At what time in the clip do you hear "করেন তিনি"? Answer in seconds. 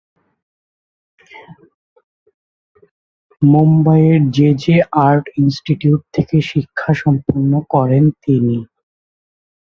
7.73-8.57